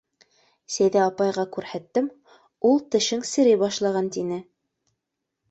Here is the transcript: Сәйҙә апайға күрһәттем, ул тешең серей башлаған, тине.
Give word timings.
Сәйҙә 0.75 1.03
апайға 1.09 1.43
күрһәттем, 1.57 2.07
ул 2.71 2.81
тешең 2.97 3.23
серей 3.35 3.61
башлаған, 3.67 4.11
тине. 4.19 4.43